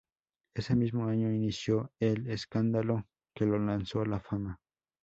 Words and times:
Ese 0.55 0.75
mismo 0.75 1.05
año 1.05 1.31
inició 1.31 1.91
el 1.99 2.27
escándalo 2.31 3.05
que 3.35 3.45
lo 3.45 3.59
lanzó 3.59 4.01
a 4.01 4.07
la 4.07 4.19
fama. 4.19 4.59